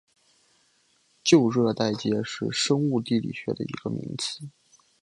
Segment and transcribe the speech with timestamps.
[1.23, 4.49] 旧热带界是生物地理学的一个名词。